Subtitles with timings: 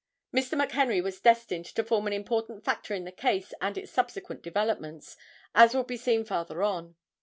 [0.35, 0.59] Mr.
[0.59, 5.15] McHenry was destined to form an important factor in the case and its subsequent developments,
[5.53, 6.95] as will be seen farther on.